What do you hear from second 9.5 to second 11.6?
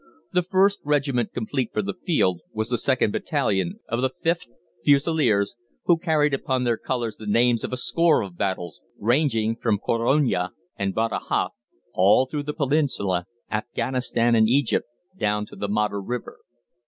from Corunna and Badajoz,